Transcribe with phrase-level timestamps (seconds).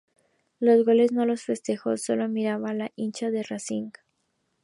[0.59, 3.91] Los goles no los festejó, solo miraba a la hinchada de Racing.